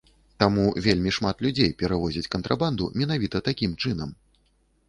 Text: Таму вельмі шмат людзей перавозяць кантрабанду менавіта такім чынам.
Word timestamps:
Таму 0.43 0.63
вельмі 0.85 1.11
шмат 1.17 1.43
людзей 1.47 1.69
перавозяць 1.81 2.31
кантрабанду 2.37 2.91
менавіта 3.03 3.43
такім 3.49 3.77
чынам. 3.85 4.09